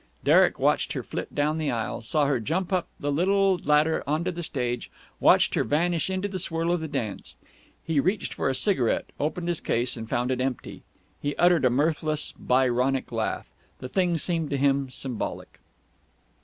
[0.23, 4.23] Derek watched her flit down the aisle, saw her jump up the little ladder on
[4.23, 4.89] to the stage,
[5.19, 7.35] watched her vanish into the swirl of the dance.
[7.83, 10.81] He reached for a cigarette, opened his case, and found it empty.
[11.21, 13.45] He uttered a mirthless, Byronic laugh.
[13.77, 15.59] The thing seemed to him symbolic.